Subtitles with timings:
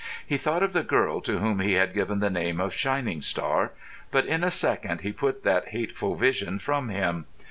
[0.25, 3.71] He thought of the girl to whom he had given the name of Shining Star;
[4.09, 7.27] but in a second he put that hateful vision from him.